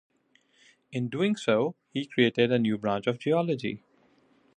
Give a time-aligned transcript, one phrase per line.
[0.91, 3.83] In doing so, he created a new branch of geology.